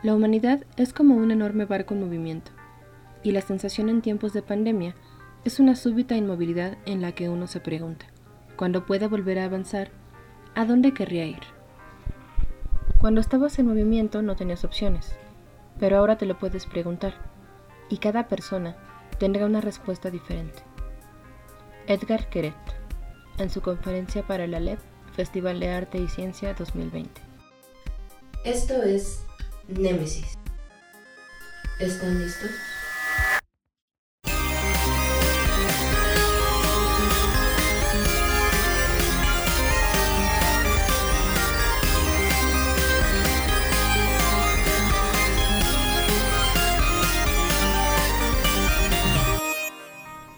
[0.00, 2.52] La humanidad es como un enorme barco en movimiento,
[3.24, 4.94] y la sensación en tiempos de pandemia
[5.44, 8.06] es una súbita inmovilidad en la que uno se pregunta,
[8.54, 9.90] cuando pueda volver a avanzar,
[10.54, 11.42] ¿a dónde querría ir?
[13.00, 15.16] Cuando estabas en movimiento no tenías opciones,
[15.80, 17.14] pero ahora te lo puedes preguntar,
[17.88, 18.76] y cada persona
[19.18, 20.62] tendrá una respuesta diferente.
[21.88, 22.54] Edgar Queret,
[23.38, 24.78] en su conferencia para la LEP,
[25.12, 27.20] Festival de Arte y Ciencia 2020.
[28.44, 29.24] Esto es
[29.68, 30.38] Némesis.
[31.78, 32.50] ¿Están listos?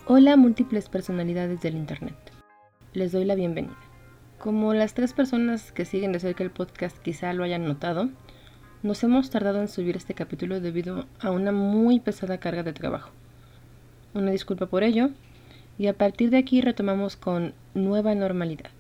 [0.07, 2.16] Hola múltiples personalidades del Internet.
[2.95, 3.77] Les doy la bienvenida.
[4.41, 8.10] Como las tres personas que siguen de cerca el podcast quizá lo hayan notado,
[8.83, 13.10] nos hemos tardado en subir este capítulo debido a una muy pesada carga de trabajo.
[14.15, 15.10] Una disculpa por ello,
[15.79, 18.71] y a partir de aquí retomamos con nueva normalidad.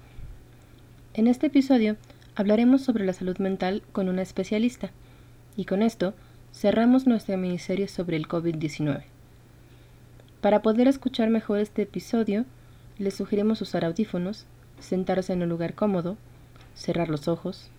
[1.12, 1.96] En este episodio
[2.34, 4.90] hablaremos sobre la salud mental con una especialista,
[5.56, 6.14] y con esto
[6.54, 9.02] cerramos nuestra miniserie sobre el COVID-19.
[10.40, 12.46] Para poder escuchar mejor este episodio,
[12.98, 14.46] les sugerimos usar audífonos,
[14.78, 16.16] sentarse en un lugar cómodo,
[16.74, 17.70] cerrar los ojos,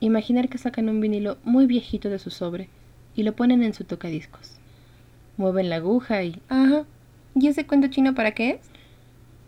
[0.00, 2.68] Imaginar que sacan un vinilo muy viejito de su sobre
[3.14, 4.56] y lo ponen en su tocadiscos.
[5.36, 6.40] Mueven la aguja y...
[6.48, 6.84] Ajá.
[7.34, 8.60] ¿Y ese cuento chino para qué es?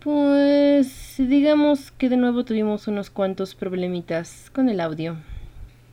[0.01, 5.17] Pues digamos que de nuevo tuvimos unos cuantos problemitas con el audio.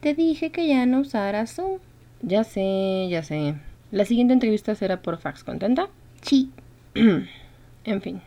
[0.02, 1.80] Te dije que ya no usaras Zoom.
[2.22, 3.56] Ya sé, ya sé.
[3.92, 5.90] La siguiente entrevista será por fax, ¿contenta?
[6.22, 6.52] Sí.
[6.96, 8.22] en fin.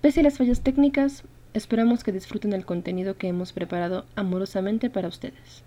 [0.00, 1.24] Pese a las fallas técnicas,
[1.54, 5.64] esperamos que disfruten el contenido que hemos preparado amorosamente para ustedes.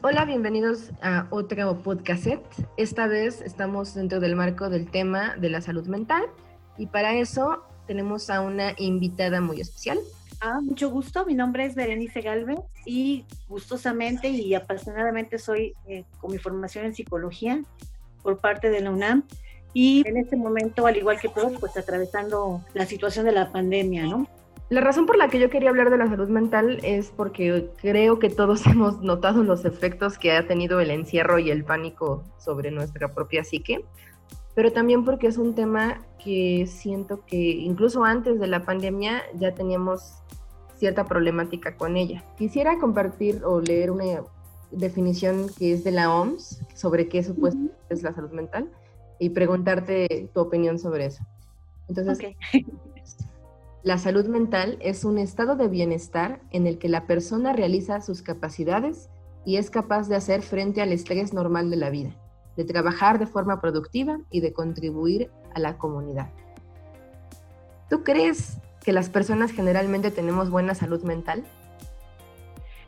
[0.00, 2.28] Hola, bienvenidos a otro podcast.
[2.76, 6.22] Esta vez estamos dentro del marco del tema de la salud mental
[6.76, 9.98] y para eso tenemos a una invitada muy especial.
[10.40, 16.30] Ah, mucho gusto, mi nombre es Berenice Galvez y gustosamente y apasionadamente soy eh, con
[16.30, 17.60] mi formación en psicología
[18.22, 19.24] por parte de la UNAM
[19.74, 24.06] y en este momento, al igual que todos, pues atravesando la situación de la pandemia,
[24.06, 24.28] ¿no?
[24.70, 28.18] La razón por la que yo quería hablar de la salud mental es porque creo
[28.18, 32.70] que todos hemos notado los efectos que ha tenido el encierro y el pánico sobre
[32.70, 33.84] nuestra propia psique,
[34.54, 39.54] pero también porque es un tema que siento que incluso antes de la pandemia ya
[39.54, 40.16] teníamos
[40.76, 42.22] cierta problemática con ella.
[42.36, 44.22] Quisiera compartir o leer una
[44.70, 48.70] definición que es de la OMS sobre qué supuestamente es la salud mental
[49.18, 51.24] y preguntarte tu opinión sobre eso.
[51.88, 52.36] Entonces,
[53.84, 58.22] La salud mental es un estado de bienestar en el que la persona realiza sus
[58.22, 59.08] capacidades
[59.44, 62.10] y es capaz de hacer frente al estrés normal de la vida,
[62.56, 66.28] de trabajar de forma productiva y de contribuir a la comunidad.
[67.88, 71.44] ¿Tú crees que las personas generalmente tenemos buena salud mental?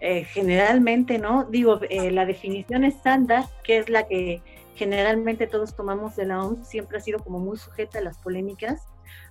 [0.01, 4.43] Eh, generalmente no, digo, eh, la definición estándar, que es la que
[4.75, 8.83] generalmente todos tomamos de la OMS, siempre ha sido como muy sujeta a las polémicas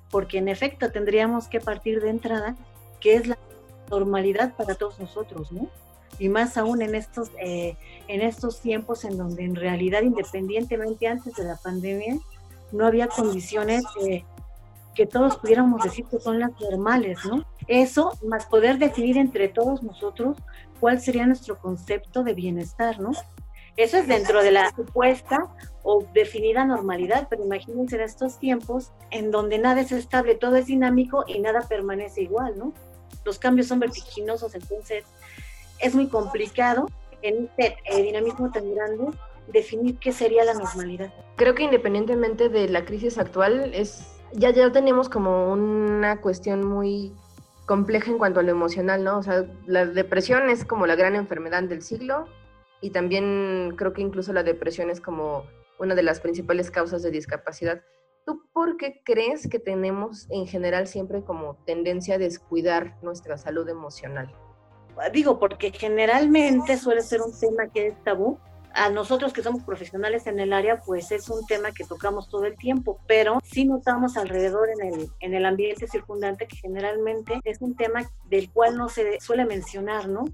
[0.09, 2.55] porque en efecto tendríamos que partir de entrada,
[2.99, 3.37] que es la
[3.89, 5.69] normalidad para todos nosotros, ¿no?
[6.17, 7.77] Y más aún en estos, eh,
[8.07, 12.17] en estos tiempos en donde en realidad, independientemente antes de la pandemia,
[12.71, 13.83] no había condiciones
[14.99, 17.45] que todos pudiéramos decir que son las normales, ¿no?
[17.67, 20.37] Eso, más poder definir entre todos nosotros
[20.79, 23.11] cuál sería nuestro concepto de bienestar, ¿no?
[23.79, 25.47] Eso es dentro de la supuesta
[25.83, 30.65] o definida normalidad, pero imagínense en estos tiempos en donde nada es estable, todo es
[30.65, 32.73] dinámico y nada permanece igual, ¿no?
[33.23, 35.05] Los cambios son vertiginosos, entonces
[35.79, 36.87] es muy complicado
[37.21, 39.17] en este eh, dinamismo tan grande
[39.47, 41.13] definir qué sería la normalidad.
[41.37, 47.13] Creo que independientemente de la crisis actual, es ya, ya tenemos como una cuestión muy
[47.65, 49.19] compleja en cuanto a lo emocional, ¿no?
[49.19, 52.27] O sea, la depresión es como la gran enfermedad del siglo,
[52.81, 55.45] y también creo que incluso la depresión es como
[55.79, 57.81] una de las principales causas de discapacidad.
[58.25, 63.67] ¿Tú por qué crees que tenemos en general siempre como tendencia a descuidar nuestra salud
[63.67, 64.33] emocional?
[65.13, 68.37] Digo, porque generalmente suele ser un tema que es tabú.
[68.73, 72.45] A nosotros que somos profesionales en el área, pues es un tema que tocamos todo
[72.45, 77.61] el tiempo, pero sí notamos alrededor en el, en el ambiente circundante que generalmente es
[77.61, 80.25] un tema del cual no se suele mencionar, ¿no?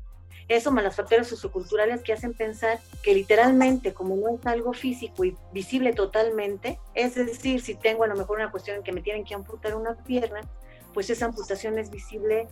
[0.48, 5.26] Eso más las factores socioculturales que hacen pensar que literalmente, como no es algo físico
[5.26, 9.02] y visible totalmente, es decir, si tengo a lo mejor una cuestión en que me
[9.02, 10.42] tienen que amputar una pierna,
[10.94, 12.48] pues esa amputación es visible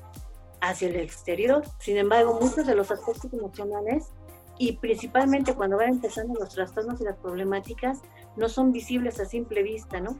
[0.59, 1.63] hacia el exterior.
[1.79, 4.05] Sin embargo, muchos de los aspectos emocionales
[4.57, 8.01] y principalmente cuando van empezando los trastornos y las problemáticas
[8.35, 10.17] no son visibles a simple vista, ¿no?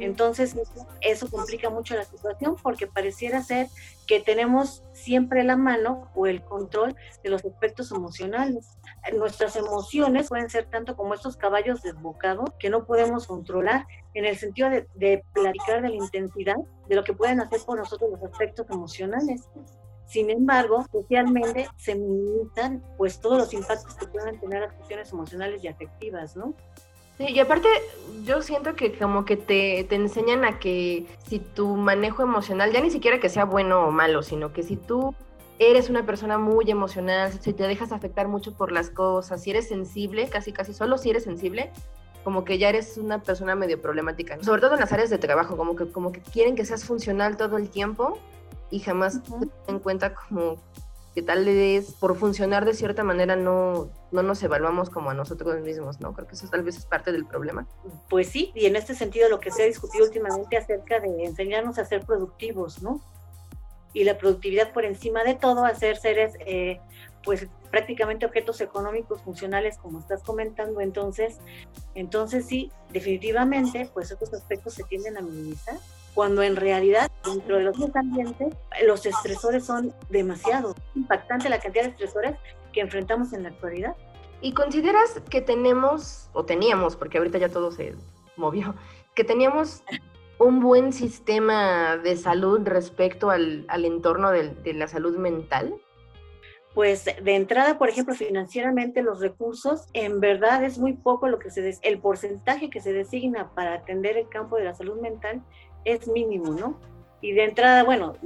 [0.00, 0.56] Entonces
[1.00, 3.68] eso, complica mucho la situación porque pareciera ser
[4.06, 8.76] que tenemos siempre la mano o el control de los aspectos emocionales.
[9.16, 14.36] Nuestras emociones pueden ser tanto como estos caballos desbocados que no podemos controlar en el
[14.36, 16.56] sentido de, de platicar de la intensidad
[16.88, 19.48] de lo que pueden hacer por nosotros los aspectos emocionales.
[20.06, 25.64] Sin embargo, socialmente se minimizan pues todos los impactos que puedan tener las cuestiones emocionales
[25.64, 26.54] y afectivas, ¿no?
[27.18, 27.68] Sí, y aparte
[28.24, 32.80] yo siento que como que te, te enseñan a que si tu manejo emocional, ya
[32.80, 35.14] ni siquiera que sea bueno o malo, sino que si tú
[35.58, 39.68] eres una persona muy emocional, si te dejas afectar mucho por las cosas, si eres
[39.68, 41.70] sensible, casi casi solo si eres sensible,
[42.24, 45.56] como que ya eres una persona medio problemática, sobre todo en las áreas de trabajo,
[45.56, 48.18] como que, como que quieren que seas funcional todo el tiempo
[48.70, 49.32] y jamás te
[49.70, 50.56] en cuenta como
[51.14, 55.60] que tal vez por funcionar de cierta manera no, no nos evaluamos como a nosotros
[55.62, 56.12] mismos, ¿no?
[56.12, 57.68] Creo que eso tal vez es parte del problema.
[58.10, 61.78] Pues sí, y en este sentido lo que se ha discutido últimamente acerca de enseñarnos
[61.78, 63.00] a ser productivos, ¿no?
[63.92, 66.80] Y la productividad por encima de todo, hacer seres, eh,
[67.22, 71.38] pues prácticamente objetos económicos funcionales, como estás comentando, entonces,
[71.94, 75.76] entonces sí, definitivamente, pues estos aspectos se tienden a minimizar
[76.14, 78.54] cuando en realidad dentro de los ambientes
[78.86, 82.36] los estresores son demasiado impactante la cantidad de estresores
[82.72, 83.96] que enfrentamos en la actualidad.
[84.40, 87.94] ¿Y consideras que tenemos, o teníamos, porque ahorita ya todo se
[88.36, 88.74] movió,
[89.14, 89.82] que teníamos
[90.38, 95.74] un buen sistema de salud respecto al, al entorno de, de, la salud mental?
[96.74, 101.50] Pues de entrada, por ejemplo, financieramente los recursos, en verdad es muy poco lo que
[101.50, 105.42] se el porcentaje que se designa para atender el campo de la salud mental
[105.84, 106.80] es mínimo, ¿no?
[107.20, 108.16] Y de entrada, bueno,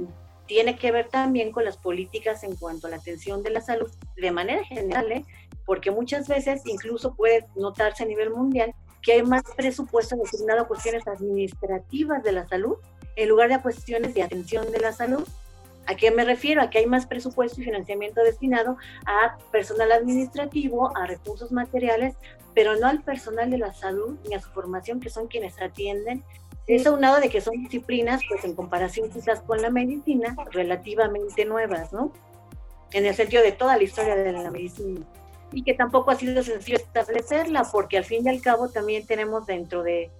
[0.45, 3.89] tiene que ver también con las políticas en cuanto a la atención de la salud
[4.17, 5.25] de manera general, ¿eh?
[5.65, 8.73] porque muchas veces incluso puede notarse a nivel mundial
[9.03, 12.77] que hay más presupuesto destinado a cuestiones administrativas de la salud
[13.15, 15.27] en lugar de a cuestiones de atención de la salud.
[15.85, 16.61] ¿A qué me refiero?
[16.61, 22.15] A que hay más presupuesto y financiamiento destinado a personal administrativo, a recursos materiales,
[22.55, 26.23] pero no al personal de la salud ni a su formación, que son quienes atienden
[26.75, 31.91] es aunado de que son disciplinas, pues en comparación quizás con la medicina, relativamente nuevas,
[31.91, 32.11] ¿no?
[32.91, 35.05] En el sentido de toda la historia de la medicina.
[35.51, 39.47] Y que tampoco ha sido sencillo establecerla, porque al fin y al cabo también tenemos
[39.47, 40.11] dentro de,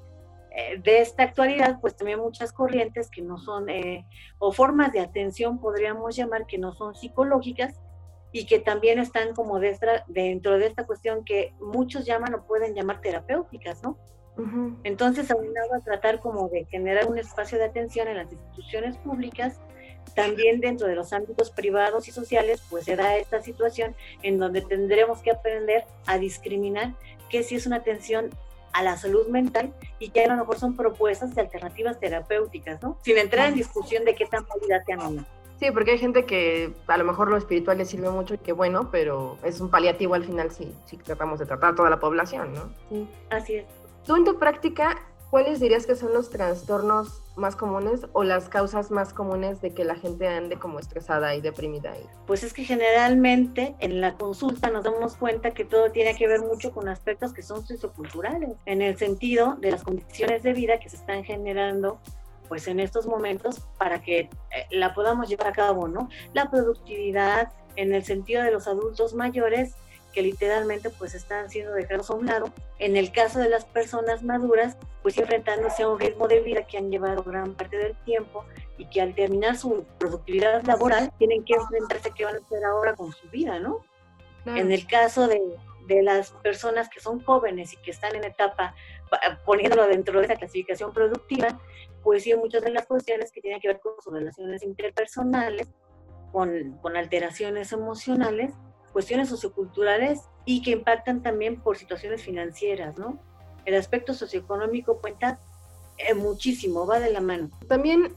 [0.52, 4.08] eh, de esta actualidad, pues también muchas corrientes que no son, eh,
[4.40, 7.76] o formas de atención podríamos llamar, que no son psicológicas,
[8.32, 13.02] y que también están como dentro de esta cuestión que muchos llaman o pueden llamar
[13.02, 13.98] terapéuticas, ¿no?
[14.84, 19.60] Entonces, aunado a tratar como de generar un espacio de atención en las instituciones públicas,
[20.16, 24.62] también dentro de los ámbitos privados y sociales, pues se da esta situación en donde
[24.62, 26.94] tendremos que aprender a discriminar
[27.30, 28.30] qué si es una atención
[28.72, 32.98] a la salud mental y que a lo mejor son propuestas de alternativas terapéuticas, ¿no?
[33.02, 35.26] Sin entrar en discusión de qué tan válida sean o no.
[35.60, 38.54] Sí, porque hay gente que a lo mejor lo espiritual le sirve mucho y qué
[38.54, 42.00] bueno, pero es un paliativo al final si, si tratamos de tratar a toda la
[42.00, 42.70] población, ¿no?
[42.90, 43.66] Sí, así es.
[44.06, 44.98] Tú en tu práctica,
[45.30, 49.84] ¿cuáles dirías que son los trastornos más comunes o las causas más comunes de que
[49.84, 51.94] la gente ande como estresada y deprimida?
[52.26, 56.42] Pues es que generalmente en la consulta nos damos cuenta que todo tiene que ver
[56.42, 60.90] mucho con aspectos que son socioculturales, en el sentido de las condiciones de vida que
[60.90, 62.00] se están generando
[62.48, 64.30] pues en estos momentos para que eh,
[64.72, 66.10] la podamos llevar a cabo, ¿no?
[66.34, 69.76] La productividad en el sentido de los adultos mayores
[70.22, 72.54] literalmente pues están siendo dejados a un lado.
[72.78, 76.78] En el caso de las personas maduras, pues enfrentándose a un ritmo de vida que
[76.78, 78.46] han llevado gran parte del tiempo
[78.78, 82.64] y que al terminar su productividad laboral tienen que enfrentarse a qué van a hacer
[82.64, 83.86] ahora con su vida, ¿no?
[84.46, 85.40] En el caso de,
[85.88, 88.74] de las personas que son jóvenes y que están en etapa,
[89.46, 91.60] poniéndolo dentro de esa clasificación productiva,
[92.04, 95.68] pues sí, muchas de las cuestiones que tienen que ver con sus relaciones interpersonales,
[96.32, 98.54] con, con alteraciones emocionales,
[99.00, 103.18] cuestiones socioculturales y que impactan también por situaciones financieras, ¿no?
[103.64, 105.40] El aspecto socioeconómico cuenta
[105.98, 107.50] eh, muchísimo, va de la mano.
[107.70, 108.14] También,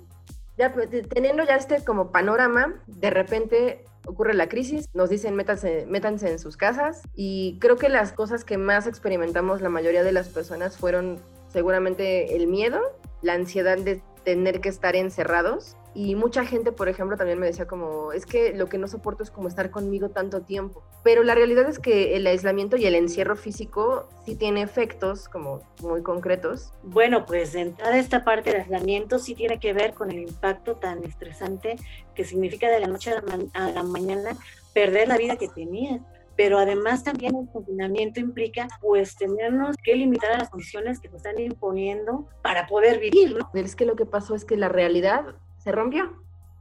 [0.59, 0.75] ya
[1.09, 6.41] teniendo ya este como panorama, de repente ocurre la crisis, nos dicen métanse, métanse en
[6.41, 10.77] sus casas y creo que las cosas que más experimentamos la mayoría de las personas
[10.77, 11.21] fueron
[11.53, 12.81] seguramente el miedo,
[13.21, 17.67] la ansiedad de tener que estar encerrados Y mucha gente, por ejemplo, también me decía
[17.67, 20.83] como, es que lo que no soporto es como estar conmigo tanto tiempo.
[21.03, 25.61] Pero la realidad es que el aislamiento y el encierro físico sí tiene efectos como
[25.83, 26.73] muy concretos.
[26.83, 31.05] Bueno, pues entrada esta parte del aislamiento sí tiene que ver con el impacto tan
[31.05, 31.77] estresante
[32.15, 34.37] que significa de la noche a la, a la mañana
[34.73, 36.01] perder la vida que tenías
[36.37, 41.19] pero además también el confinamiento implica pues tenernos que limitar a las condiciones que nos
[41.19, 43.51] están imponiendo para poder vivir, ¿no?
[43.55, 46.13] Es que lo que pasó es que la realidad se rompió.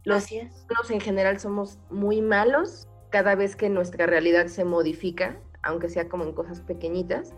[0.03, 0.65] Los Así es.
[0.89, 6.24] en general somos muy malos cada vez que nuestra realidad se modifica, aunque sea como
[6.24, 7.34] en cosas pequeñitas,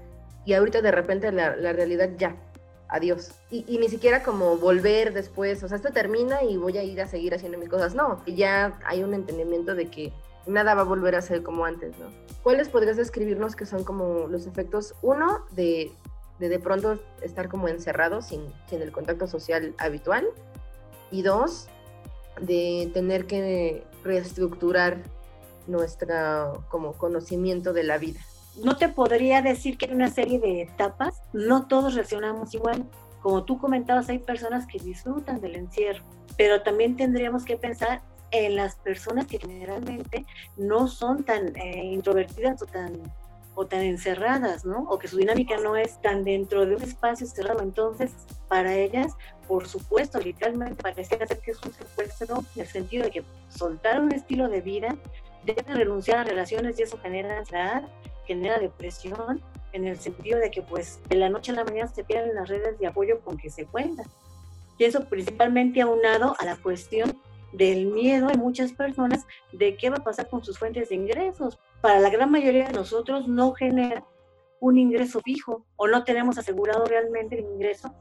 [0.46, 2.36] y ahorita de repente la, la realidad ya,
[2.90, 3.32] adiós.
[3.50, 7.02] Y, y, ni siquiera como volver después, o sea, esto termina y voy a ir
[7.02, 10.14] a seguir haciendo mis cosas, no, ya hay un entendimiento de que
[10.46, 12.08] nada va a volver a ser como antes, ¿no?
[12.44, 15.92] ¿Cuáles podrías describirnos que son como los efectos, uno, de
[16.40, 20.28] de, de pronto estar como encerrados sin, sin el contacto social habitual?
[21.14, 21.70] Y dos,
[22.42, 24.98] de tener que reestructurar
[25.68, 28.20] nuestro como conocimiento de la vida.
[28.64, 32.84] No te podría decir que hay una serie de etapas, no todos reaccionamos igual.
[33.22, 36.04] Como tú comentabas, hay personas que disfrutan del encierro,
[36.38, 38.02] pero también tendríamos que pensar
[38.32, 40.26] en las personas que generalmente
[40.58, 43.00] no son tan eh, introvertidas o tan
[43.56, 44.88] o tan encerradas, ¿no?
[44.90, 47.62] O que su dinámica no es tan dentro de un espacio cerrado.
[47.62, 48.12] Entonces,
[48.48, 49.14] para ellas,
[49.48, 54.02] por supuesto, literalmente parece ser que es un secuestro en el sentido de que soltar
[54.02, 54.96] un estilo de vida,
[55.46, 57.84] deben renunciar a relaciones y eso genera ansiedad,
[58.26, 59.42] genera depresión,
[59.74, 62.48] en el sentido de que pues de la noche a la mañana se pierden las
[62.48, 64.06] redes de apoyo con que se cuentan.
[64.78, 67.20] Y eso principalmente aunado a la cuestión
[67.52, 71.60] del miedo de muchas personas de qué va a pasar con sus fuentes de ingresos.
[71.84, 74.06] Para la gran mayoría de nosotros no genera
[74.62, 77.94] un ingreso fijo o no tenemos asegurado realmente el ingreso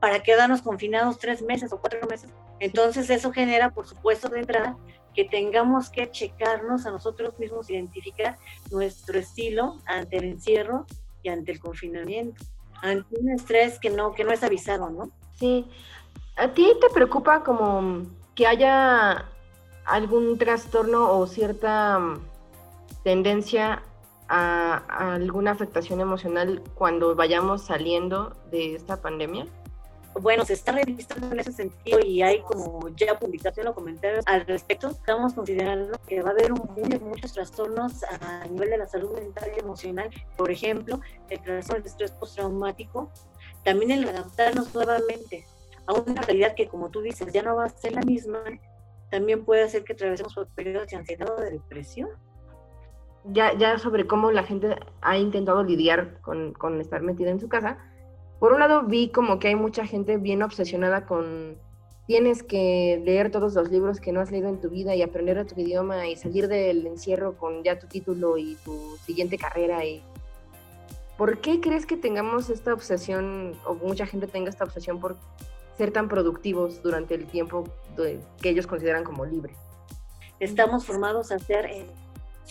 [0.00, 2.30] para quedarnos confinados tres meses o cuatro meses.
[2.60, 4.76] Entonces eso genera, por supuesto, de entrada,
[5.12, 8.38] que tengamos que checarnos a nosotros mismos, identificar
[8.70, 10.86] nuestro estilo ante el encierro
[11.24, 12.44] y ante el confinamiento,
[12.80, 15.10] ante un estrés que no, que no es avisado, ¿no?
[15.34, 15.66] Sí.
[16.36, 19.26] ¿A ti te preocupa como que haya
[19.84, 22.20] algún trastorno o cierta
[23.02, 23.82] tendencia
[24.28, 29.46] a, alguna afectación emocional cuando vayamos saliendo de esta pandemia?
[30.14, 34.44] Bueno, se está revisando en ese sentido y hay como ya publicación o comentarios al
[34.44, 34.88] respecto.
[34.88, 36.68] Estamos considerando que va a haber un,
[37.02, 40.10] muchos trastornos a nivel de la salud mental y emocional.
[40.36, 43.10] Por ejemplo, el trastorno de estrés postraumático,
[43.64, 45.46] también el adaptarnos nuevamente
[45.86, 48.42] a una realidad que, como tú dices, ya no va a ser la misma,
[49.10, 52.10] también puede hacer que atravesemos por periodos de ansiedad o de depresión.
[53.24, 57.48] Ya, ya sobre cómo la gente ha intentado lidiar con, con estar metida en su
[57.48, 57.78] casa,
[58.38, 61.58] por un lado vi como que hay mucha gente bien obsesionada con
[62.06, 65.38] tienes que leer todos los libros que no has leído en tu vida y aprender
[65.38, 70.02] otro idioma y salir del encierro con ya tu título y tu siguiente carrera y
[71.16, 75.18] ¿por qué crees que tengamos esta obsesión o mucha gente tenga esta obsesión por
[75.76, 77.64] ser tan productivos durante el tiempo
[77.96, 79.54] que ellos consideran como libre?
[80.40, 81.86] Estamos formados a ser eh,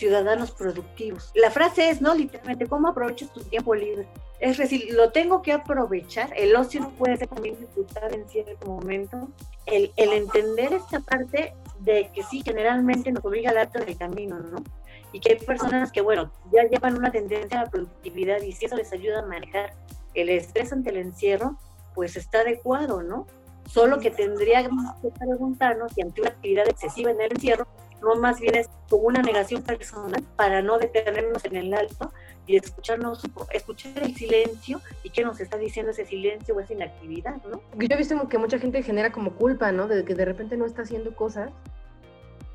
[0.00, 1.30] ciudadanos productivos.
[1.34, 2.14] La frase es, ¿no?
[2.14, 4.08] Literalmente, ¿cómo aprovechas tu tiempo libre?
[4.40, 6.32] Es decir, lo tengo que aprovechar.
[6.34, 9.28] El ocio puede ser también disfrutar en cierto momento.
[9.66, 14.38] El, el entender esta parte de que sí, generalmente nos obliga al acto del camino,
[14.38, 14.64] ¿no?
[15.12, 18.64] Y que hay personas que, bueno, ya llevan una tendencia a la productividad y si
[18.64, 19.74] eso les ayuda a manejar
[20.14, 21.58] el estrés ante el encierro,
[21.94, 23.26] pues está adecuado, ¿no?
[23.66, 27.66] Solo que tendríamos que preguntarnos si ante una actividad excesiva en el encierro,
[28.02, 32.12] no más bien es como una negación personal para no detenernos en el alto
[32.46, 37.36] y escucharnos, escuchar el silencio y qué nos está diciendo ese silencio o esa inactividad,
[37.44, 37.62] ¿no?
[37.76, 39.86] Yo he visto que mucha gente genera como culpa, ¿no?
[39.86, 41.52] De que de repente no está haciendo cosas.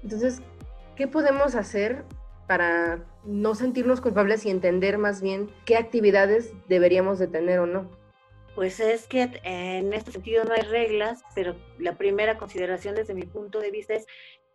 [0.04, 0.42] Entonces,
[0.96, 2.04] ¿qué podemos hacer
[2.48, 7.90] para no sentirnos culpables y entender más bien qué actividades deberíamos de tener o no?
[8.54, 13.24] Pues es que en este sentido no hay reglas, pero la primera consideración desde mi
[13.24, 14.06] punto de vista es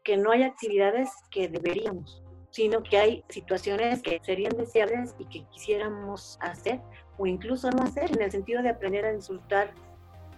[0.04, 5.44] que no hay actividades que deberíamos, sino que hay situaciones que serían deseables y que
[5.50, 6.80] quisiéramos hacer
[7.18, 9.72] o incluso no hacer, en el sentido de aprender a disfrutar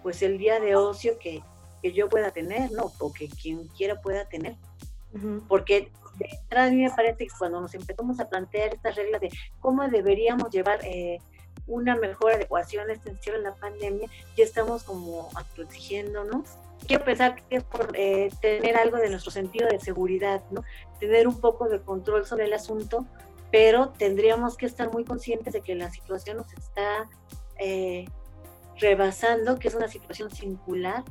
[0.02, 1.42] pues el día de ocio que,
[1.80, 2.92] que yo pueda tener, ¿no?
[2.98, 4.56] O que quien quiera pueda tener.
[5.12, 5.48] Uh -huh.
[5.48, 9.20] Porque de entrada a mí me parece que cuando nos empezamos a plantear estas reglas
[9.20, 11.18] de cómo deberíamos llevar eh,
[11.66, 17.56] una mejor adecuación a encierro en la pandemia, ya estamos como autoexigiéndonos quiero pensar que
[17.56, 20.64] es por eh, tener algo de nuestro sentido de seguridad, ¿no?
[21.00, 23.06] Tener un poco de control sobre el asunto,
[23.50, 27.08] pero tendríamos que estar muy conscientes de que la situación nos está
[27.58, 28.06] eh,
[28.78, 31.04] rebasando, que es una situación singular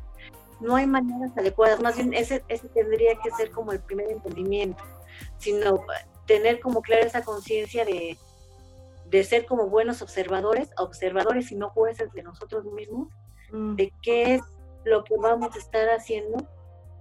[0.62, 4.84] no hay maneras adecuadas, más bien ese, ese tendría que ser como el primer entendimiento,
[5.38, 5.82] sino
[6.28, 8.18] tener como clara esa conciencia de,
[9.10, 13.10] de ser como buenos observadores, observadores y no jueces de nosotros mismos,
[13.52, 13.76] mm.
[13.76, 14.42] de qué es
[14.84, 16.46] lo que vamos a estar haciendo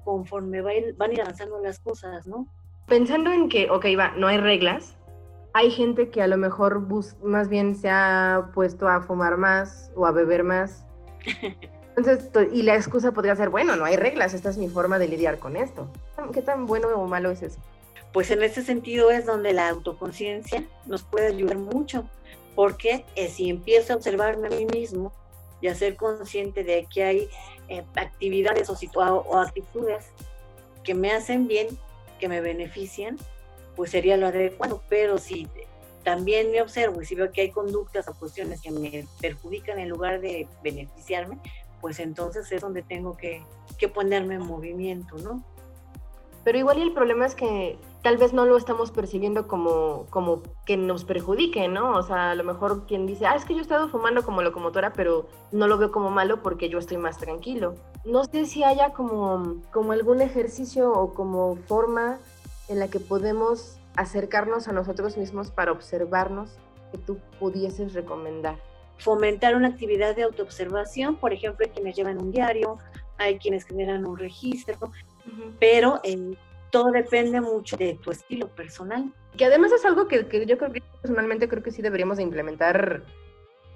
[0.04, 2.46] conforme van a ir avanzando las cosas, ¿no?
[2.86, 4.96] Pensando en que, ok, va, no hay reglas,
[5.52, 6.86] hay gente que a lo mejor
[7.22, 10.84] más bien se ha puesto a fumar más o a beber más.
[11.96, 15.08] Entonces, y la excusa podría ser, bueno, no hay reglas, esta es mi forma de
[15.08, 15.88] lidiar con esto.
[16.32, 17.60] ¿Qué tan bueno o malo es eso?
[18.12, 22.08] Pues en ese sentido es donde la autoconciencia nos puede ayudar mucho,
[22.54, 25.12] porque eh, si empiezo a observarme a mí mismo
[25.60, 27.28] y a ser consciente de que hay
[27.70, 30.10] eh, actividades o, o actitudes
[30.84, 31.68] que me hacen bien,
[32.18, 33.16] que me benefician,
[33.76, 34.82] pues sería lo adecuado.
[34.88, 35.48] Pero si
[36.02, 39.88] también me observo y si veo que hay conductas o cuestiones que me perjudican en
[39.88, 41.38] lugar de beneficiarme,
[41.80, 43.42] pues entonces es donde tengo que,
[43.78, 45.42] que ponerme en movimiento, ¿no?
[46.44, 50.76] Pero igual el problema es que tal vez no lo estamos percibiendo como, como que
[50.76, 51.92] nos perjudique, ¿no?
[51.96, 54.42] O sea, a lo mejor quien dice, ah, es que yo he estado fumando como
[54.42, 57.74] locomotora, pero no lo veo como malo porque yo estoy más tranquilo.
[58.04, 62.18] No sé si haya como, como algún ejercicio o como forma
[62.68, 66.50] en la que podemos acercarnos a nosotros mismos para observarnos
[66.92, 68.56] que tú pudieses recomendar.
[68.98, 72.78] Fomentar una actividad de autoobservación, por ejemplo, hay quienes llevan un diario,
[73.18, 74.78] hay quienes generan un registro,
[75.58, 76.36] pero en
[76.70, 79.12] todo depende mucho de tu estilo personal.
[79.36, 83.02] Que además es algo que, yo creo que personalmente creo que sí deberíamos de implementar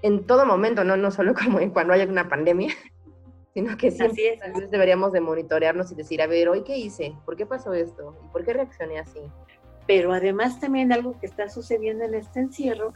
[0.02, 2.74] en todo momento, no, no solo como en cuando haya una pandemia,
[3.54, 7.46] sino que siempre deberíamos de monitorearnos y decir, a ver, hoy qué hice, por qué
[7.46, 9.20] pasó esto y por qué reaccioné así.
[9.86, 12.94] Pero además también algo que está sucediendo en este encierro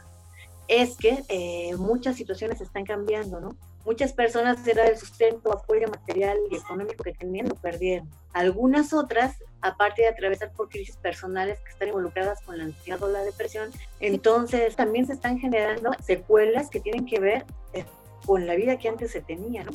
[0.69, 3.55] es que eh, muchas situaciones están cambiando, ¿no?
[3.85, 8.07] Muchas personas era el sustento, apoyo material y económico que tenían lo perdieron.
[8.33, 13.07] Algunas otras, aparte de atravesar por crisis personales que están involucradas con la ansiedad o
[13.07, 17.83] la depresión, entonces también se están generando secuelas que tienen que ver eh,
[18.27, 19.71] con la vida que antes se tenía, ¿no?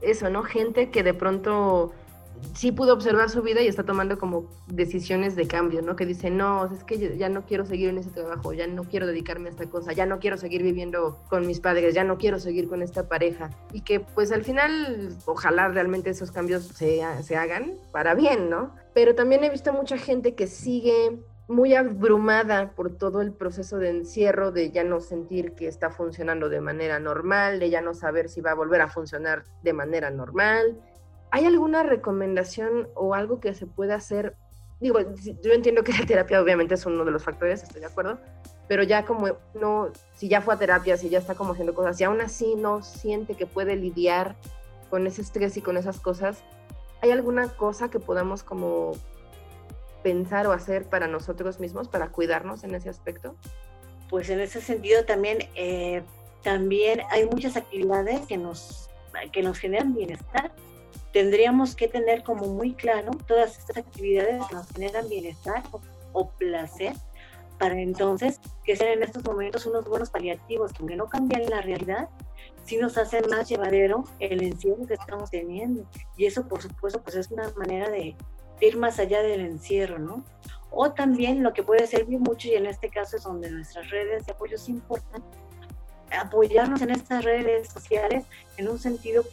[0.00, 0.42] Eso, ¿no?
[0.42, 1.92] Gente que de pronto
[2.54, 5.96] sí pudo observar su vida y está tomando como decisiones de cambio, ¿no?
[5.96, 9.06] Que dice, no, es que ya no quiero seguir en ese trabajo, ya no quiero
[9.06, 12.38] dedicarme a esta cosa, ya no quiero seguir viviendo con mis padres, ya no quiero
[12.38, 13.50] seguir con esta pareja.
[13.72, 18.74] Y que pues al final, ojalá realmente esos cambios se, se hagan para bien, ¿no?
[18.94, 23.90] Pero también he visto mucha gente que sigue muy abrumada por todo el proceso de
[23.90, 28.28] encierro, de ya no sentir que está funcionando de manera normal, de ya no saber
[28.28, 30.80] si va a volver a funcionar de manera normal,
[31.30, 34.34] ¿Hay alguna recomendación o algo que se pueda hacer?
[34.80, 34.98] Digo,
[35.42, 38.18] yo entiendo que la terapia obviamente es uno de los factores, estoy de acuerdo,
[38.66, 42.00] pero ya como no, si ya fue a terapia, si ya está como haciendo cosas,
[42.00, 44.36] y aún así no siente que puede lidiar
[44.88, 46.42] con ese estrés y con esas cosas,
[47.02, 48.92] ¿hay alguna cosa que podamos como
[50.02, 53.36] pensar o hacer para nosotros mismos, para cuidarnos en ese aspecto?
[54.08, 56.02] Pues en ese sentido también, eh,
[56.42, 58.88] también hay muchas actividades que nos,
[59.30, 60.50] que nos generan bienestar
[61.12, 65.62] tendríamos que tener como muy claro todas estas actividades que nos generan bienestar
[66.12, 66.94] o, placer
[67.58, 72.08] para entonces que sean en estos momentos unos buenos paliativos que no cambian la realidad,
[72.64, 75.84] sí nos hacen más llevadero el encierro que estamos teniendo.
[76.16, 78.16] Y eso, por supuesto, pues es una manera de
[78.60, 80.24] ir más allá del encierro, ¿no?
[80.70, 84.24] O también lo que puede servir mucho, y en este caso es donde nuestras redes
[84.24, 85.22] de apoyo se importan,
[86.18, 88.24] apoyarnos en estas redes sociales
[88.56, 89.24] en un sentido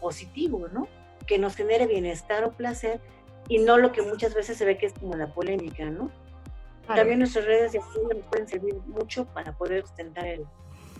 [0.00, 0.88] positivo, ¿no?
[1.26, 3.00] Que nos genere bienestar o placer
[3.48, 6.10] y no lo que muchas veces se ve que es como la polémica, ¿no?
[6.86, 10.46] También nuestras redes de apoyo nos pueden servir mucho para poder sustentar el,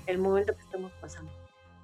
[0.07, 1.31] el momento que estamos pasando.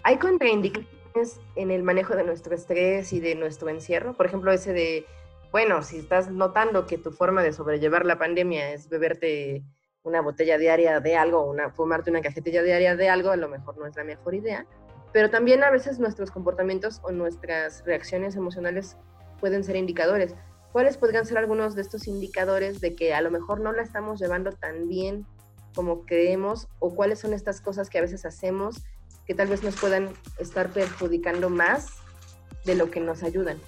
[0.03, 4.15] ¿Hay contraindicaciones en el manejo de nuestro estrés y de nuestro encierro?
[4.15, 5.07] Por ejemplo, ese de,
[5.53, 9.63] bueno, si estás notando que tu forma de sobrellevar la pandemia es beberte
[10.03, 13.79] una botella diaria de algo, una, fumarte una cajetilla diaria de algo, a lo mejor
[13.79, 14.67] no es la mejor idea
[15.12, 18.96] pero también a veces nuestros comportamientos o nuestras reacciones emocionales
[19.40, 20.35] pueden ser indicadores.
[20.72, 24.20] ¿Cuáles podrían ser algunos de estos indicadores de que a lo mejor no la estamos
[24.20, 25.27] llevando tan bien
[25.75, 28.83] como creemos o cuáles son estas cosas que a veces hacemos
[29.27, 31.90] que tal vez nos puedan estar perjudicando más
[32.64, 33.59] de lo que nos ayudan?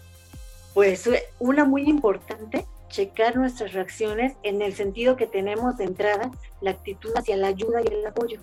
[0.73, 6.31] Pues una muy importante, checar nuestras reacciones en el sentido que tenemos de entrada,
[6.61, 8.41] la actitud hacia la ayuda y el apoyo.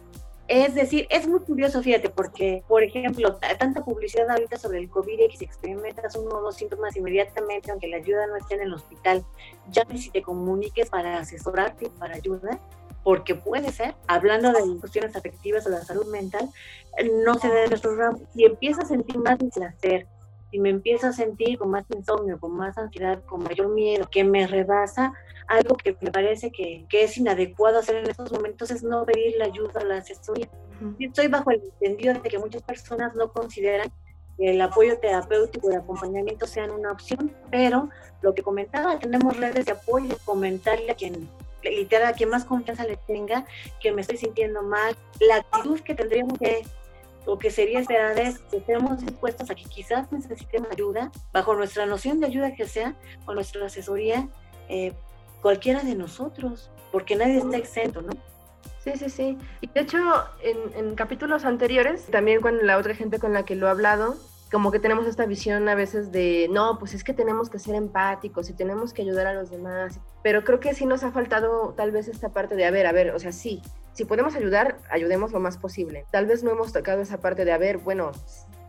[0.54, 5.18] Es decir, es muy curioso, fíjate, porque, por ejemplo, tanta publicidad ahorita sobre el COVID
[5.18, 8.64] y que si experimentas uno o dos síntomas inmediatamente, aunque la ayuda no esté en
[8.64, 9.24] el hospital,
[9.70, 12.60] ya si te comuniques para asesorarte, para ayudar,
[13.02, 16.50] porque puede ser, hablando de cuestiones afectivas o la salud mental,
[17.24, 18.20] no se debe nuestro ramo.
[18.34, 20.06] Si empiezas a sentir más placer,
[20.52, 24.24] si me empiezo a sentir con más insomnio, con más ansiedad, con mayor miedo, que
[24.24, 25.14] me rebasa,
[25.48, 29.36] algo que me parece que, que es inadecuado hacer en estos momentos es no pedir
[29.38, 30.50] la ayuda a la asesoría.
[31.00, 33.92] Estoy bajo el entendido de que muchas personas no consideran
[34.38, 37.90] que el apoyo terapéutico y acompañamiento sean una opción, pero
[38.22, 41.30] lo que comentaba, tenemos redes de apoyo, comentarle a quien
[41.64, 43.46] literal a quien más confianza le tenga,
[43.80, 46.64] que me estoy sintiendo mal, la actitud que tendríamos que
[47.26, 51.86] lo que sería esperar es que estemos dispuestos a que quizás necesitemos ayuda, bajo nuestra
[51.86, 54.28] noción de ayuda que sea, con nuestra asesoría,
[54.70, 54.94] eh,
[55.42, 58.12] cualquiera de nosotros, porque nadie está exento, ¿no?
[58.84, 59.38] Sí, sí, sí.
[59.62, 60.00] Y de hecho,
[60.42, 64.16] en, en capítulos anteriores, también con la otra gente con la que lo he hablado,
[64.52, 67.74] como que tenemos esta visión a veces de, no, pues es que tenemos que ser
[67.74, 70.00] empáticos y tenemos que ayudar a los demás.
[70.24, 72.92] Pero creo que sí nos ha faltado tal vez esta parte de, a ver, a
[72.92, 73.62] ver, o sea, sí,
[73.94, 76.06] si podemos ayudar, ayudemos lo más posible.
[76.12, 78.12] Tal vez no hemos tocado esa parte de, a ver, bueno,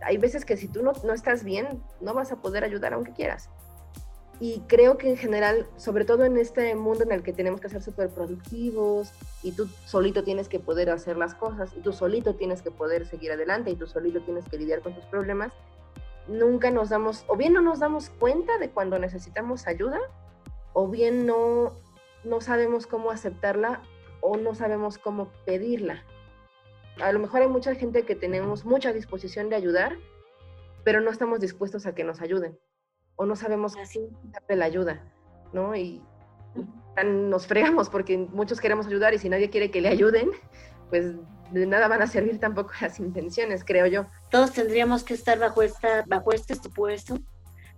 [0.04, 3.12] hay veces que si tú no, no estás bien, no vas a poder ayudar aunque
[3.12, 3.50] quieras.
[4.38, 7.68] Y creo que en general, sobre todo en este mundo en el que tenemos que
[7.68, 12.34] ser súper productivos y tú solito tienes que poder hacer las cosas y tú solito
[12.34, 15.52] tienes que poder seguir adelante y tú solito tienes que lidiar con tus problemas,
[16.28, 19.98] nunca nos damos, o bien no nos damos cuenta de cuando necesitamos ayuda,
[20.72, 21.72] o bien no,
[22.24, 23.82] no sabemos cómo aceptarla
[24.20, 26.04] o no sabemos cómo pedirla.
[27.02, 29.96] A lo mejor hay mucha gente que tenemos mucha disposición de ayudar,
[30.85, 32.58] pero no estamos dispuestos a que nos ayuden
[33.16, 34.08] o no sabemos Así.
[34.24, 35.12] darle la ayuda,
[35.52, 35.74] ¿no?
[35.76, 36.02] Y
[37.04, 40.30] nos fregamos porque muchos queremos ayudar y si nadie quiere que le ayuden,
[40.90, 41.14] pues
[41.52, 44.06] de nada van a servir tampoco las intenciones, creo yo.
[44.30, 47.18] Todos tendríamos que estar bajo, esta, bajo este supuesto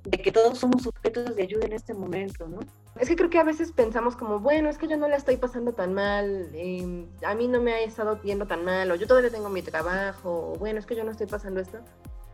[0.04, 2.60] de que todos somos sujetos de ayuda en este momento, ¿no?
[3.00, 5.36] Es que creo que a veces pensamos como, bueno, es que yo no la estoy
[5.36, 9.06] pasando tan mal, eh, a mí no me ha estado yendo tan mal, o yo
[9.06, 11.80] todavía tengo mi trabajo, o bueno, es que yo no estoy pasando esto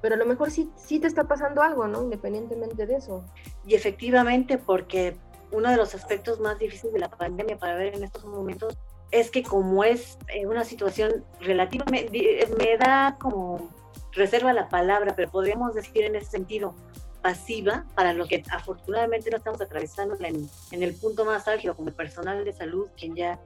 [0.00, 2.02] pero a lo mejor sí, sí te está pasando algo, ¿no?
[2.02, 3.24] Independientemente de eso.
[3.66, 5.16] Y efectivamente, porque
[5.52, 8.76] uno de los aspectos más difíciles de la pandemia para ver en estos momentos
[9.10, 13.70] es que como es eh, una situación relativamente, me da como
[14.12, 16.74] reserva la palabra, pero podríamos decir en ese sentido
[17.22, 21.88] pasiva, para lo que afortunadamente no estamos atravesando en, en el punto más álgido como
[21.88, 23.38] el personal de salud, quien ya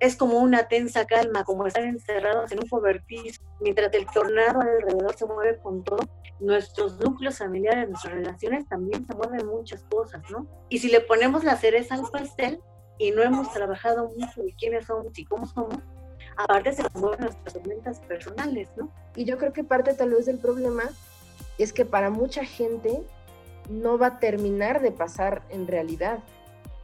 [0.00, 5.14] es como una tensa calma, como estar encerrados en un cobertizo, mientras el tornado alrededor
[5.14, 6.00] se mueve con todo.
[6.40, 10.46] Nuestros núcleos familiares, nuestras relaciones también se mueven muchas cosas, ¿no?
[10.68, 12.60] Y si le ponemos la cereza al pastel
[12.98, 15.78] y no hemos trabajado mucho de quiénes somos y cómo somos,
[16.36, 18.90] aparte se mueven nuestras tormentas personales, ¿no?
[19.16, 20.84] Y yo creo que parte tal vez del problema
[21.58, 23.02] es que para mucha gente
[23.70, 26.18] no va a terminar de pasar en realidad.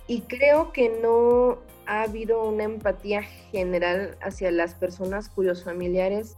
[0.06, 6.36] Y creo que no ha habido una empatía general hacia las personas cuyos familiares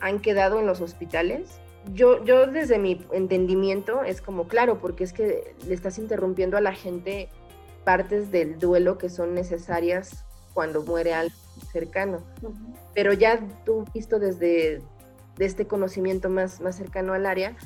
[0.00, 1.60] han quedado en los hospitales.
[1.94, 6.60] Yo, yo desde mi entendimiento es como claro, porque es que le estás interrumpiendo a
[6.60, 7.28] la gente
[7.86, 11.38] partes del duelo que son necesarias cuando muere alguien
[11.70, 12.18] cercano.
[12.94, 14.82] Pero ya tú visto desde
[15.36, 17.56] de este conocimiento más, más cercano al área,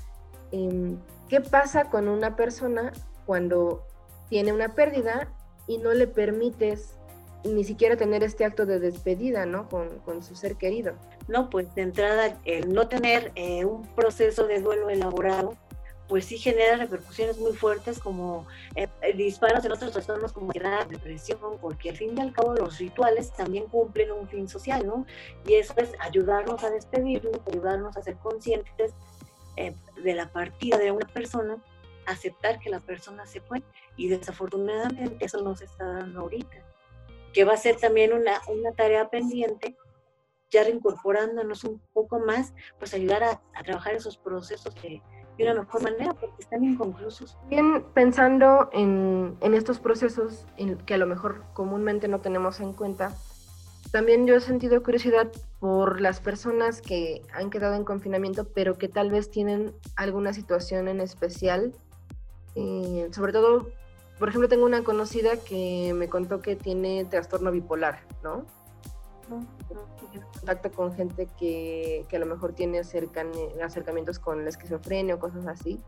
[0.53, 0.99] em,
[1.31, 2.93] ¿qué pasa con una persona
[3.25, 3.87] cuando
[4.29, 5.33] tiene una pérdida
[5.67, 6.97] y no le permites
[7.45, 9.69] ni siquiera tener este acto de despedida, ¿no?
[9.69, 10.93] Con, su ser querido.
[11.29, 15.57] No, pues de entrada, el no tener eh, un proceso de duelo elaborado,
[16.11, 21.39] pues sí genera repercusiones muy fuertes como eh, disparos en otros trastornos como ansiedad, depresión,
[21.59, 25.07] porque al fin y al cabo los rituales también cumplen un fin social, ¿no?
[25.47, 28.93] Y eso es ayudarnos a despedirnos, ayudarnos a ser conscientes
[29.57, 31.57] eh, de la partida de una persona,
[32.05, 33.63] aceptar que la persona se fue
[33.97, 36.71] y desafortunadamente eso no se está dando ahorita
[37.33, 39.77] que va a ser también una, una tarea pendiente,
[40.51, 45.01] ya reincorporándonos un poco más, pues ayudar a, trabajar esos procesos de,
[45.45, 47.37] de, una mejor manera, porque están inconclusos.
[47.49, 50.47] Bien, pensando en, en estos procesos
[50.87, 53.15] que a lo mejor comúnmente no tenemos en cuenta,
[53.93, 58.89] también yo he sentido curiosidad por las personas que han quedado en confinamiento, pero que
[58.89, 61.73] tal vez tienen alguna situación en especial,
[62.55, 63.67] eh, sobre todo
[64.21, 68.45] por ejemplo, tengo una conocida que me contó que tiene trastorno bipolar, ¿no?
[70.35, 75.47] Contacto con gente que, que a lo mejor tiene acercamientos con la esquizofrenia o cosas
[75.47, 75.81] así.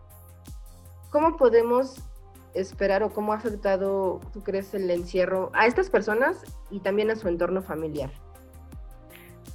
[1.10, 1.96] ¿Cómo podemos
[2.54, 7.16] esperar o cómo ha afectado, tú crees, el encierro a estas personas y también a
[7.16, 8.10] su entorno familiar?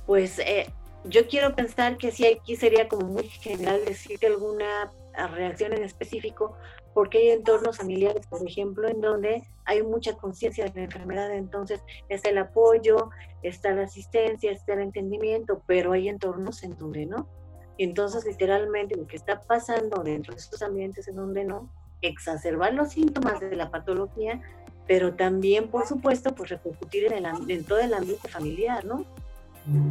[0.06, 0.72] Pues eh,
[1.04, 4.92] yo quiero pensar que sí, aquí sería como muy general decirte alguna
[5.34, 6.56] reacción en específico,
[6.98, 11.80] porque hay entornos familiares, por ejemplo, en donde hay mucha conciencia de la enfermedad, entonces
[12.10, 13.12] está el apoyo,
[13.44, 17.30] está la asistencia, está el entendimiento, pero hay entornos en donde no.
[17.78, 22.94] entonces literalmente lo que está pasando dentro de estos ambientes en donde no, exacerbar los
[22.94, 24.42] síntomas de la patología,
[24.88, 29.06] pero también, por supuesto, pues repercutir en, el, en todo el ambiente familiar, ¿no?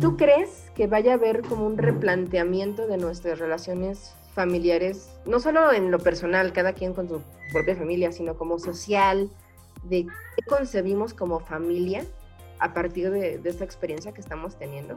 [0.01, 5.73] ¿Tú crees que vaya a haber como un replanteamiento de nuestras relaciones familiares, no solo
[5.73, 9.31] en lo personal, cada quien con su propia familia, sino como social,
[9.83, 12.05] de qué concebimos como familia
[12.59, 14.97] a partir de, esta experiencia que estamos teniendo?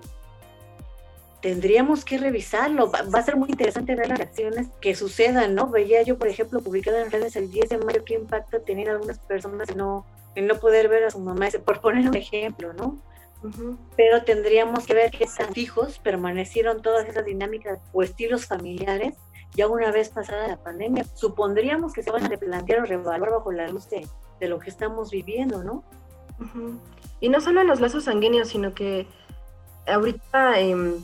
[1.42, 2.92] Tendríamos que revisarlo.
[2.92, 5.70] Va, a ser muy interesante ver las reacciones que sucedan, ¿no?
[5.70, 9.20] Veía yo, por ejemplo, publicado en redes el 10 de mayo qué impacto tener algunas
[9.20, 13.00] personas en no, en no poder ver a su mamá, por poner un ejemplo, ¿no?
[13.96, 19.14] Pero tendríamos que ver qué tan fijos permanecieron todas esas dinámicas o estilos familiares
[19.56, 21.06] ya una vez pasada la pandemia.
[21.16, 24.08] Supondríamos que se van a replantear o reevaluar bajo la luz de,
[24.48, 25.84] lo que estamos viviendo, ¿no?
[27.20, 29.08] Y no solo en los lazos sanguíneos, sino que
[29.86, 30.96] ahorita, em,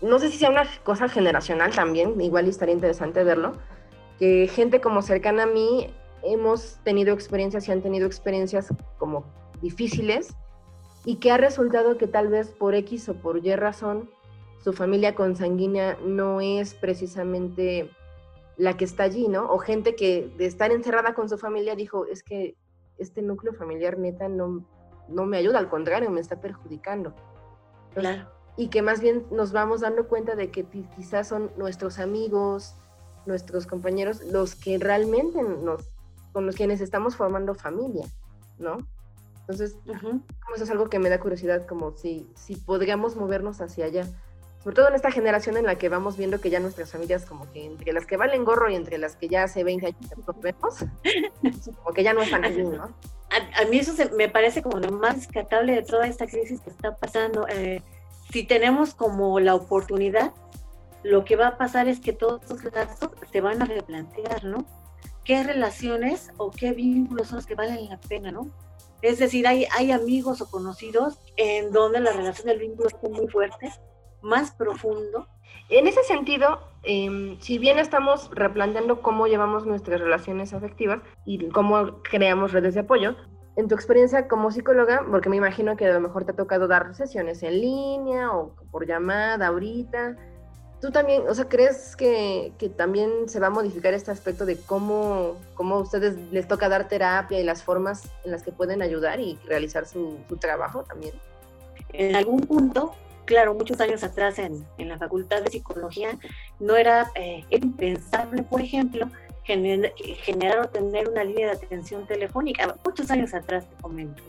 [0.00, 3.52] no sé si sea una cosa generacional también, igual estaría interesante verlo,
[4.18, 9.24] que gente como cercana a mí hemos tenido experiencias y han tenido experiencias como
[9.60, 10.34] difíciles
[11.04, 14.08] y que ha resultado que tal vez por X o por Y razón
[14.64, 17.90] su familia consanguínea no es precisamente
[18.56, 19.52] la que está allí, ¿no?
[19.52, 22.56] O gente que de estar encerrada con su familia dijo, es que
[22.96, 24.64] este núcleo familiar neta no,
[25.08, 27.14] no me ayuda, al contrario, me está perjudicando.
[27.92, 28.30] Claro.
[28.56, 30.64] Y que más bien nos vamos dando cuenta de que
[30.96, 32.74] quizás son nuestros amigos,
[33.26, 35.90] nuestros compañeros, los que realmente nos,
[36.32, 38.06] con los quienes estamos formando familia,
[38.58, 38.78] ¿no?
[39.40, 39.76] Entonces,
[40.54, 44.06] eso es algo que me da curiosidad, como si, si podríamos movernos hacia allá.
[44.64, 47.52] Sobre todo en esta generación en la que vamos viendo que ya nuestras familias, como
[47.52, 50.40] que entre las que valen gorro y entre las que ya hace 20 años nos
[50.40, 50.76] vemos,
[51.76, 52.94] como que ya no están así, ¿no?
[53.58, 56.96] A, mí eso me parece como lo más rescatable de toda esta crisis que está
[56.96, 57.46] pasando.
[57.48, 57.82] Eh,
[58.32, 60.32] si tenemos como la oportunidad,
[61.02, 64.64] lo que va a pasar es que todos los lazos se van a replantear, ¿no?
[65.24, 68.48] ¿Qué relaciones o qué vínculos son los que valen la pena, ¿no?
[69.02, 73.28] Es decir, hay, hay amigos o conocidos en donde la relación del vínculo es muy
[73.28, 73.70] fuerte,
[74.24, 75.28] más profundo.
[75.68, 82.02] En ese sentido, em, si bien estamos replanteando cómo llevamos nuestras relaciones afectivas y cómo
[82.02, 83.16] creamos redes de apoyo,
[83.56, 86.66] en tu experiencia como psicóloga, porque me imagino que a lo mejor te ha tocado
[86.66, 90.16] dar sesiones en línea o por llamada ahorita,
[90.84, 94.58] ¿Tú también, o sea, crees que, que, también se va a modificar este aspecto de
[94.58, 98.82] cómo, cómo a ustedes les toca dar terapia y las formas en las que pueden
[98.82, 101.14] ayudar y realizar su, su trabajo también?
[101.94, 102.92] En algún punto,
[103.24, 106.18] claro, muchos años atrás en, en la Facultad de Psicología,
[106.60, 109.08] no era eh, impensable, por ejemplo,
[109.44, 112.76] generar o tener una línea de atención telefónica.
[112.84, 114.22] Muchos años atrás, te comento.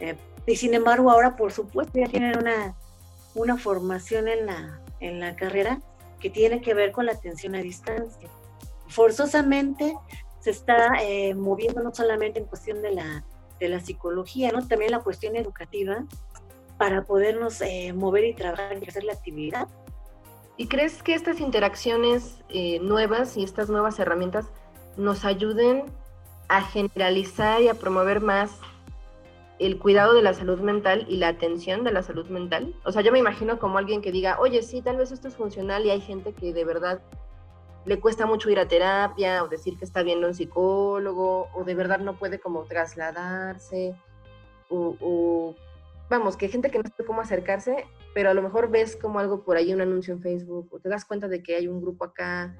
[0.00, 0.16] Eh,
[0.46, 2.74] y sin embargo, ahora, por supuesto, ya tienen una,
[3.34, 5.80] una formación en la en la carrera
[6.20, 8.30] que tiene que ver con la atención a distancia.
[8.88, 9.96] Forzosamente
[10.40, 13.24] se está eh, moviendo no solamente en cuestión de la,
[13.58, 14.66] de la psicología, ¿no?
[14.66, 16.04] también la cuestión educativa
[16.82, 19.68] para podernos eh, mover y trabajar y hacer la actividad.
[20.56, 24.46] ¿Y crees que estas interacciones eh, nuevas y estas nuevas herramientas
[24.96, 25.84] nos ayuden
[26.48, 28.58] a generalizar y a promover más
[29.60, 32.74] el cuidado de la salud mental y la atención de la salud mental?
[32.84, 35.36] O sea, yo me imagino como alguien que diga, oye, sí, tal vez esto es
[35.36, 37.00] funcional y hay gente que de verdad
[37.84, 41.76] le cuesta mucho ir a terapia o decir que está viendo un psicólogo o de
[41.76, 43.94] verdad no puede como trasladarse
[44.68, 45.54] o,
[46.12, 49.44] vamos, que gente que no sabe cómo acercarse, pero a lo mejor ves como algo
[49.44, 52.04] por ahí, un anuncio en Facebook o te das cuenta de que hay un grupo
[52.04, 52.54] acá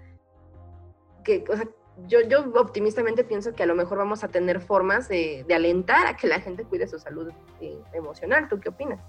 [1.23, 1.69] que, o sea,
[2.09, 6.17] yo, yo optimistamente pienso que a lo mejor vamos a tener formas de, alentar a
[6.17, 8.49] que la gente cuide su salud eh, emocional.
[8.49, 9.01] ¿Tú qué opinas?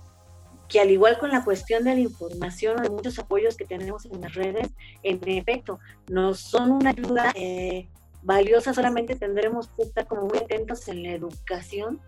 [0.67, 4.19] Que al igual con la cuestión de la información, hay muchos apoyos que tenemos en
[4.19, 4.69] las redes,
[5.03, 5.79] en efecto,
[6.09, 7.87] nos son una ayuda eh,
[8.21, 12.01] valiosa, solamente tendremos que estar como muy atentos en la educación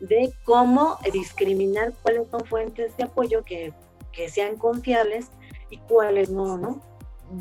[0.00, 3.72] de cómo discriminar cuáles son fuentes de apoyo que,
[4.12, 5.28] que sean confiables
[5.70, 6.80] y cuáles no, ¿no?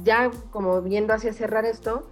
[0.03, 2.07] Ya como viendo hacia cerrar esto,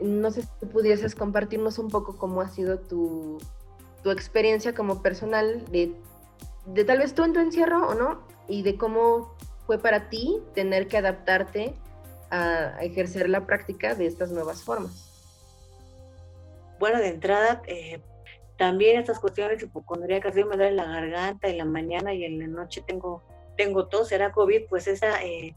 [0.00, 3.38] no sé si tú pudieses compartirnos un poco cómo ha sido tu,
[4.04, 5.94] experiencia como personal de,
[6.66, 9.34] de, tal vez tú en tu encierro o no, y de cómo
[9.66, 11.74] fue para ti tener que adaptarte
[12.30, 15.08] a, ejercer la práctica de estas nuevas formas.
[16.80, 18.00] Bueno, de entrada, eh,
[18.56, 22.46] también estas cuestiones hipocondríacas, yo me duele la garganta en la mañana y en la
[22.46, 23.22] noche tengo,
[23.56, 25.22] tengo tos, será COVID, pues esa...
[25.22, 25.54] Eh,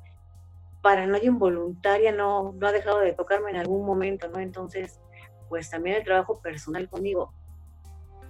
[0.86, 4.40] paranoia involuntaria no, no ha dejado de tocarme en algún momento, ¿no?
[4.40, 5.00] Entonces,
[5.50, 7.34] pues también el trabajo personal conmigo.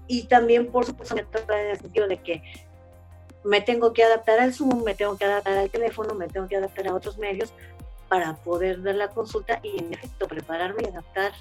[0.08, 2.41] Y también, por supuesto, me toca en el sentido de que
[3.43, 6.56] me tengo que adaptar al Zoom, me tengo que adaptar al teléfono, me tengo que
[6.56, 7.54] adaptar a otros medios
[8.08, 11.34] para poder dar la consulta y en efecto prepararme y adaptar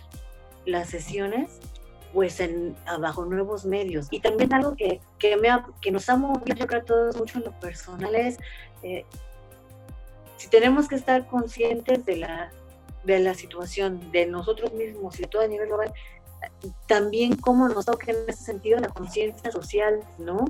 [0.67, 1.61] las sesiones
[2.15, 4.07] pues en, bajo nuevos medios.
[4.11, 5.49] Y también algo que, que, me
[5.83, 8.39] que nos ha movido yo creo a todos mucho en lo personal es
[8.83, 9.05] eh,
[10.37, 12.51] si tenemos que estar conscientes de la,
[13.05, 15.93] de la situación de nosotros mismos y todo a nivel global,
[16.87, 20.45] también cómo nos toca en ese sentido la conciencia social, ¿no?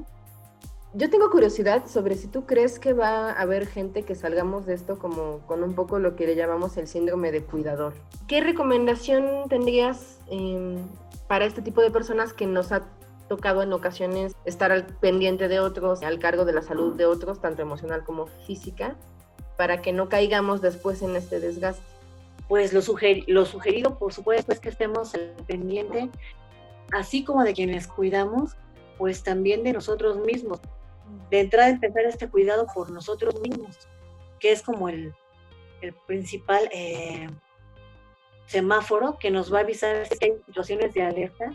[0.96, 4.74] Yo tengo curiosidad sobre si tú crees que va a haber gente que salgamos de
[4.74, 7.94] esto como con un poco lo que le llamamos el síndrome de cuidador.
[8.28, 10.78] ¿Qué recomendación tendrías eh,
[11.28, 12.82] para este tipo de personas que nos ha
[13.28, 17.40] tocado en ocasiones estar al pendiente de otros, al cargo de la salud de otros,
[17.40, 18.96] tanto emocional como física,
[19.56, 21.82] para que no caigamos después en este desgaste?
[22.48, 22.80] Pues lo,
[23.26, 26.10] lo sugerido, por supuesto, es que estemos al pendiente,
[26.92, 28.56] así como de quienes cuidamos,
[28.98, 30.60] pues también de nosotros mismos.
[31.30, 33.78] De entrada, empezar este cuidado por nosotros mismos,
[34.38, 35.14] que es como el,
[35.80, 37.28] el principal eh,
[38.46, 41.52] semáforo que nos va a avisar si hay situaciones de alerta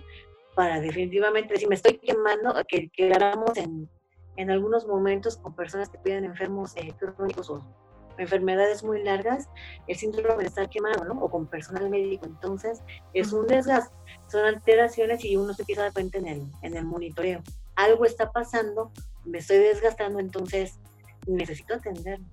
[0.55, 3.89] para definitivamente, si me estoy quemando, que quedáramos en,
[4.35, 7.63] en algunos momentos con personas que piden enfermos eh, crónicos o
[8.17, 9.47] enfermedades muy largas,
[9.87, 11.21] el síndrome de estar quemado, ¿no?
[11.21, 12.25] O con personal médico.
[12.25, 12.81] Entonces,
[13.13, 13.95] es un desgaste,
[14.27, 17.41] son alteraciones y uno se empieza a dar cuenta en el, en el monitoreo.
[17.75, 18.91] Algo está pasando,
[19.25, 20.79] me estoy desgastando, entonces
[21.27, 22.25] necesito atenderlo.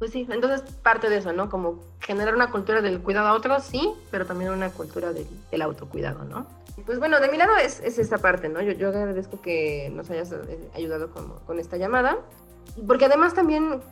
[0.00, 1.50] Pues sí, entonces parte de eso, ¿no?
[1.50, 6.24] Como generar una cultura del cuidado a otros, sí, pero también una cultura del, autocuidado,
[6.24, 6.46] ¿no?
[6.86, 8.62] Pues bueno, de mi lado es, es esta parte, ¿no?
[8.62, 12.16] Yo, yo, agradezco que nos hayas eh, ayudado con, con esta llamada,
[12.86, 13.82] porque además también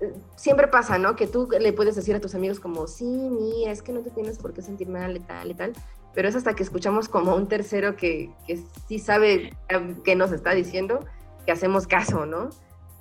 [0.00, 1.16] eh, siempre pasa, ¿no?
[1.16, 4.10] Que tú le puedes decir a tus amigos como, sí, mira, es que no te
[4.10, 5.72] tienes por qué sentir mal y tal y tal,
[6.14, 10.30] pero es hasta que escuchamos como un tercero que, que sí sabe eh, qué nos
[10.30, 11.00] está diciendo,
[11.44, 12.50] que hacemos caso, ¿no?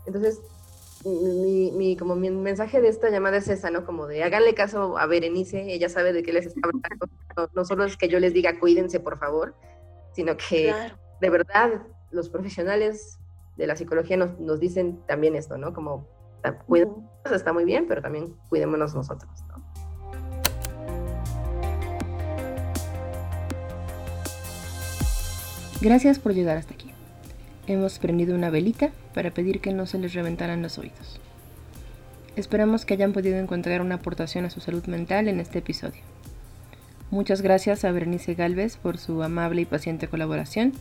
[0.08, 0.42] Entonces,
[1.06, 3.86] mi, como mi mensaje de esta llamada es esa, ¿no?
[3.86, 7.08] Como de háganle caso a Berenice, ella sabe de qué les está hablando.
[7.54, 9.56] No, solo es que yo les diga cuídense, por favor,
[10.14, 10.74] sino que
[11.22, 13.20] de verdad los profesionales
[13.58, 15.74] de la psicología nos, nos dicen también esto, ¿no?
[15.74, 16.08] Como
[16.66, 16.96] cuídense,
[17.32, 19.58] está muy bien, pero también cuidémonos nosotros, ¿no?
[25.80, 26.92] Gracias por llegar hasta aquí.
[27.68, 31.20] Hemos prendido una velita para pedir que no se les reventaran los oídos.
[32.36, 36.04] Esperamos que hayan podido encontrar una aportación a su salud mental en este episodio.
[37.10, 40.74] Muchas gracias a Bernice Galvez por su amable y paciente colaboración.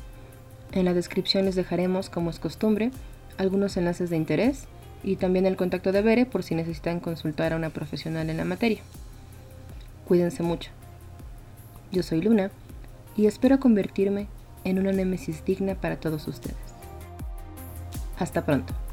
[0.72, 2.90] En la descripción les dejaremos, como es costumbre,
[3.38, 4.66] algunos enlaces de interés
[5.03, 8.44] y también el contacto de Bere por si necesitan consultar a una profesional en la
[8.44, 8.83] materia.
[10.07, 10.72] Cuídense mucho.
[11.90, 12.51] Yo soy Luna
[13.16, 14.27] y espero convertirme
[14.64, 16.65] en una némesis digna para todos ustedes.
[18.18, 18.86] Hasta pronto.